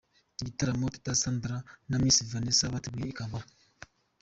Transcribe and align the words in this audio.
Igitaramo 0.41 0.85
Teta 0.95 1.11
Sandra 1.21 1.57
na 1.89 1.97
Miss 2.03 2.17
Vanessa 2.31 2.73
bateguye 2.73 3.07
i 3.09 3.17
Kampala. 3.17 3.45